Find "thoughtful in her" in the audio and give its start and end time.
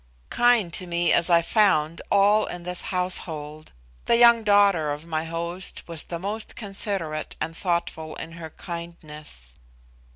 7.55-8.49